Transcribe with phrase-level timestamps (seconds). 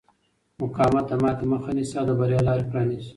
[0.59, 3.09] مقاومت د ماتې مخه نیسي او د بریا لارې پرانیزي.